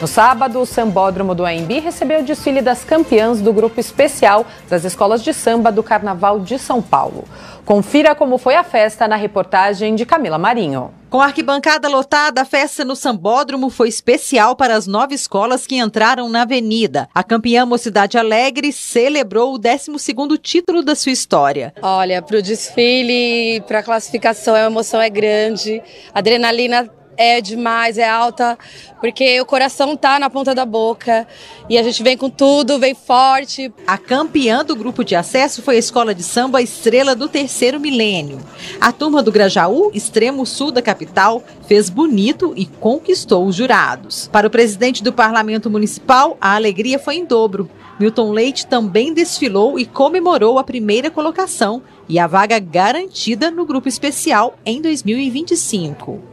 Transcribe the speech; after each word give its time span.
No 0.00 0.06
sábado, 0.06 0.58
o 0.58 0.64
Sambódromo 0.64 1.34
do 1.34 1.44
AMB 1.44 1.78
recebeu 1.78 2.20
o 2.20 2.24
desfile 2.24 2.62
das 2.62 2.82
campeãs 2.82 3.42
do 3.42 3.52
grupo 3.52 3.78
especial 3.78 4.46
das 4.66 4.82
escolas 4.82 5.22
de 5.22 5.34
samba 5.34 5.70
do 5.70 5.82
Carnaval 5.82 6.40
de 6.40 6.58
São 6.58 6.80
Paulo. 6.80 7.24
Confira 7.66 8.14
como 8.14 8.38
foi 8.38 8.54
a 8.54 8.64
festa 8.64 9.06
na 9.06 9.14
reportagem 9.14 9.94
de 9.94 10.06
Camila 10.06 10.38
Marinho. 10.38 10.90
Com 11.10 11.20
a 11.20 11.26
arquibancada 11.26 11.86
lotada, 11.86 12.40
a 12.40 12.44
festa 12.46 12.82
no 12.82 12.96
Sambódromo 12.96 13.68
foi 13.68 13.88
especial 13.88 14.56
para 14.56 14.74
as 14.74 14.86
nove 14.86 15.14
escolas 15.14 15.66
que 15.66 15.76
entraram 15.76 16.30
na 16.30 16.42
avenida. 16.42 17.06
A 17.14 17.22
campeã 17.22 17.66
Mocidade 17.66 18.16
Alegre 18.16 18.72
celebrou 18.72 19.54
o 19.54 19.58
12º 19.58 20.38
título 20.40 20.82
da 20.82 20.94
sua 20.94 21.12
história. 21.12 21.74
Olha, 21.82 22.22
para 22.22 22.38
o 22.38 22.42
desfile, 22.42 23.60
para 23.68 23.80
a 23.80 23.82
classificação, 23.82 24.54
a 24.54 24.60
emoção 24.60 24.98
é 24.98 25.10
grande, 25.10 25.82
a 26.14 26.20
adrenalina 26.20 26.88
é 27.20 27.38
demais, 27.38 27.98
é 27.98 28.08
alta, 28.08 28.58
porque 28.98 29.38
o 29.42 29.44
coração 29.44 29.94
tá 29.94 30.18
na 30.18 30.30
ponta 30.30 30.54
da 30.54 30.64
boca 30.64 31.28
e 31.68 31.76
a 31.76 31.82
gente 31.82 32.02
vem 32.02 32.16
com 32.16 32.30
tudo, 32.30 32.78
vem 32.78 32.94
forte. 32.94 33.70
A 33.86 33.98
campeã 33.98 34.64
do 34.64 34.74
grupo 34.74 35.04
de 35.04 35.14
acesso 35.14 35.60
foi 35.60 35.76
a 35.76 35.78
escola 35.78 36.14
de 36.14 36.22
samba 36.22 36.62
Estrela 36.62 37.14
do 37.14 37.28
Terceiro 37.28 37.78
Milênio. 37.78 38.38
A 38.80 38.90
turma 38.90 39.22
do 39.22 39.30
Grajaú, 39.30 39.90
extremo 39.92 40.46
sul 40.46 40.72
da 40.72 40.80
capital, 40.80 41.44
fez 41.68 41.90
bonito 41.90 42.54
e 42.56 42.64
conquistou 42.64 43.44
os 43.46 43.54
jurados. 43.54 44.26
Para 44.32 44.46
o 44.46 44.50
presidente 44.50 45.02
do 45.04 45.12
parlamento 45.12 45.68
municipal, 45.68 46.38
a 46.40 46.54
alegria 46.54 46.98
foi 46.98 47.16
em 47.16 47.26
dobro. 47.26 47.68
Milton 47.98 48.32
Leite 48.32 48.66
também 48.66 49.12
desfilou 49.12 49.78
e 49.78 49.84
comemorou 49.84 50.58
a 50.58 50.64
primeira 50.64 51.10
colocação 51.10 51.82
e 52.08 52.18
a 52.18 52.26
vaga 52.26 52.58
garantida 52.58 53.50
no 53.50 53.66
grupo 53.66 53.88
especial 53.88 54.58
em 54.64 54.80
2025. 54.80 56.29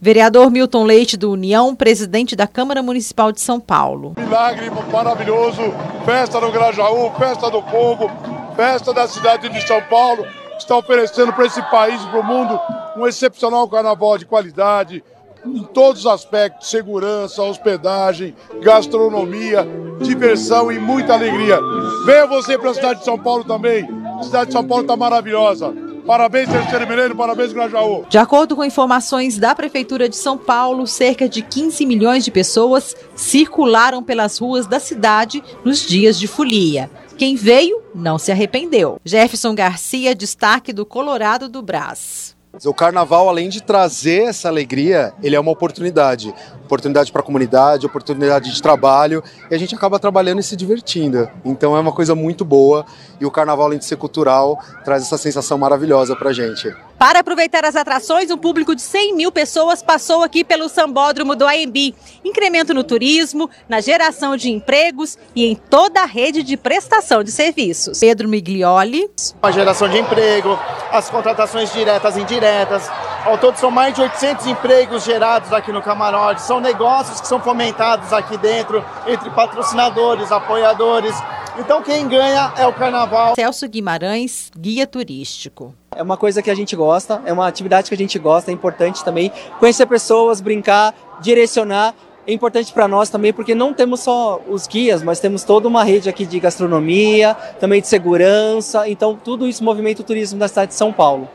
Vereador 0.00 0.50
Milton 0.50 0.82
Leite 0.82 1.16
do 1.16 1.30
União, 1.30 1.76
presidente 1.76 2.34
da 2.34 2.46
Câmara 2.48 2.82
Municipal 2.82 3.30
de 3.30 3.40
São 3.40 3.60
Paulo. 3.60 4.14
Milagre 4.18 4.68
maravilhoso, 4.92 5.62
festa 6.04 6.40
no 6.40 6.50
Grajaú, 6.50 7.12
festa 7.16 7.48
do 7.48 7.62
povo, 7.62 8.10
festa 8.56 8.92
da 8.92 9.06
cidade 9.06 9.48
de 9.48 9.64
São 9.64 9.80
Paulo, 9.82 10.26
está 10.58 10.76
oferecendo 10.76 11.32
para 11.32 11.46
esse 11.46 11.62
país 11.70 12.02
e 12.02 12.06
para 12.08 12.18
o 12.18 12.24
mundo 12.24 12.58
um 12.96 13.06
excepcional 13.06 13.68
carnaval 13.68 14.18
de 14.18 14.26
qualidade, 14.26 15.04
em 15.46 15.62
todos 15.62 16.00
os 16.00 16.06
aspectos, 16.06 16.68
segurança, 16.68 17.42
hospedagem, 17.42 18.34
gastronomia, 18.60 19.66
diversão 20.00 20.70
e 20.72 20.78
muita 20.78 21.14
alegria. 21.14 21.60
Venha 22.04 22.26
você 22.26 22.58
para 22.58 22.70
a 22.70 22.74
cidade 22.74 22.98
de 23.00 23.04
São 23.04 23.18
Paulo 23.18 23.44
também. 23.44 23.88
A 24.18 24.22
cidade 24.22 24.46
de 24.46 24.52
São 24.52 24.66
Paulo 24.66 24.82
está 24.82 24.96
maravilhosa. 24.96 25.72
Parabéns, 26.06 26.48
Terceiro 26.48 26.86
Milênio, 26.86 27.16
parabéns, 27.16 27.52
Grajaú. 27.52 28.04
De 28.08 28.18
acordo 28.18 28.56
com 28.56 28.64
informações 28.64 29.38
da 29.38 29.54
Prefeitura 29.54 30.08
de 30.08 30.16
São 30.16 30.36
Paulo, 30.36 30.86
cerca 30.86 31.28
de 31.28 31.42
15 31.42 31.86
milhões 31.86 32.24
de 32.24 32.30
pessoas 32.30 32.96
circularam 33.14 34.02
pelas 34.02 34.38
ruas 34.38 34.66
da 34.66 34.80
cidade 34.80 35.42
nos 35.64 35.86
dias 35.86 36.18
de 36.18 36.26
folia. 36.26 36.90
Quem 37.16 37.36
veio 37.36 37.80
não 37.94 38.18
se 38.18 38.32
arrependeu. 38.32 39.00
Jefferson 39.04 39.54
Garcia, 39.54 40.14
destaque 40.14 40.72
do 40.72 40.84
Colorado 40.84 41.48
do 41.48 41.62
Brás. 41.62 42.34
O 42.64 42.74
carnaval, 42.74 43.30
além 43.30 43.48
de 43.48 43.62
trazer 43.62 44.24
essa 44.24 44.46
alegria, 44.46 45.14
ele 45.22 45.34
é 45.34 45.40
uma 45.40 45.50
oportunidade. 45.50 46.34
Oportunidade 46.66 47.10
para 47.10 47.22
a 47.22 47.24
comunidade, 47.24 47.86
oportunidade 47.86 48.52
de 48.52 48.60
trabalho, 48.60 49.24
e 49.50 49.54
a 49.54 49.58
gente 49.58 49.74
acaba 49.74 49.98
trabalhando 49.98 50.38
e 50.38 50.42
se 50.42 50.54
divertindo. 50.54 51.28
Então 51.44 51.74
é 51.74 51.80
uma 51.80 51.92
coisa 51.92 52.14
muito 52.14 52.44
boa, 52.44 52.84
e 53.18 53.24
o 53.24 53.30
carnaval, 53.30 53.66
além 53.66 53.78
de 53.78 53.86
ser 53.86 53.96
cultural, 53.96 54.62
traz 54.84 55.02
essa 55.02 55.16
sensação 55.16 55.56
maravilhosa 55.56 56.14
para 56.14 56.28
a 56.28 56.32
gente. 56.32 56.74
Para 56.98 57.20
aproveitar 57.20 57.64
as 57.64 57.74
atrações, 57.74 58.30
um 58.30 58.38
público 58.38 58.76
de 58.76 58.82
100 58.82 59.16
mil 59.16 59.32
pessoas 59.32 59.82
passou 59.82 60.22
aqui 60.22 60.44
pelo 60.44 60.68
Sambódromo 60.68 61.34
do 61.34 61.46
AMB. 61.46 61.94
Incremento 62.24 62.72
no 62.72 62.84
turismo, 62.84 63.50
na 63.68 63.80
geração 63.80 64.36
de 64.36 64.50
empregos 64.50 65.18
e 65.34 65.46
em 65.46 65.56
toda 65.56 66.02
a 66.02 66.06
rede 66.06 66.42
de 66.42 66.56
prestação 66.56 67.24
de 67.24 67.32
serviços. 67.32 67.98
Pedro 67.98 68.28
Miglioli. 68.28 69.10
A 69.42 69.50
geração 69.50 69.88
de 69.88 69.98
emprego, 69.98 70.56
as 70.92 71.08
contratações 71.08 71.72
diretas 71.72 72.16
e 72.16 72.20
indiretas. 72.20 72.88
Ao 73.24 73.38
todo 73.38 73.56
são 73.56 73.70
mais 73.70 73.94
de 73.94 74.02
800 74.02 74.46
empregos 74.46 75.04
gerados 75.04 75.52
aqui 75.52 75.72
no 75.72 75.80
camarote. 75.80 76.42
São 76.42 76.60
negócios 76.60 77.20
que 77.20 77.26
são 77.26 77.40
fomentados 77.40 78.12
aqui 78.12 78.36
dentro 78.36 78.84
entre 79.06 79.30
patrocinadores, 79.30 80.30
apoiadores. 80.30 81.14
Então 81.58 81.82
quem 81.82 82.06
ganha 82.06 82.52
é 82.56 82.66
o 82.66 82.72
carnaval. 82.72 83.34
Celso 83.34 83.68
Guimarães, 83.68 84.50
guia 84.56 84.86
turístico. 84.86 85.74
É 85.94 86.02
uma 86.02 86.16
coisa 86.16 86.42
que 86.42 86.50
a 86.50 86.54
gente 86.54 86.74
gosta, 86.74 87.22
é 87.24 87.32
uma 87.32 87.46
atividade 87.46 87.88
que 87.88 87.94
a 87.94 87.98
gente 87.98 88.18
gosta, 88.18 88.50
é 88.50 88.54
importante 88.54 89.04
também 89.04 89.30
conhecer 89.58 89.86
pessoas, 89.86 90.40
brincar, 90.40 90.94
direcionar. 91.20 91.94
É 92.24 92.32
importante 92.32 92.72
para 92.72 92.86
nós 92.86 93.10
também 93.10 93.32
porque 93.32 93.52
não 93.54 93.74
temos 93.74 94.00
só 94.00 94.40
os 94.48 94.68
guias, 94.68 95.02
mas 95.02 95.18
temos 95.18 95.42
toda 95.42 95.66
uma 95.66 95.82
rede 95.82 96.08
aqui 96.08 96.24
de 96.24 96.38
gastronomia, 96.38 97.34
também 97.58 97.80
de 97.80 97.88
segurança, 97.88 98.88
então 98.88 99.16
tudo 99.16 99.46
isso 99.46 99.64
movimenta 99.64 100.02
o 100.02 100.04
turismo 100.04 100.38
da 100.38 100.46
cidade 100.46 100.68
de 100.70 100.76
São 100.76 100.92
Paulo. 100.92 101.28